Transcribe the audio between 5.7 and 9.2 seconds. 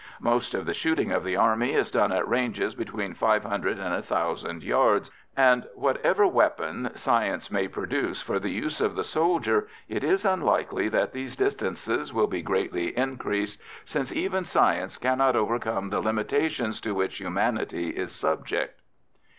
whatever weapon science may produce for the use of the